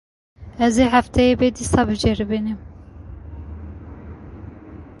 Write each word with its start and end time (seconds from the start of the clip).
Ez 0.65 0.73
ê 0.83 0.85
hefteya 0.93 1.35
bê 1.39 1.47
dîsa 1.57 1.81
biceribînim. 1.87 2.59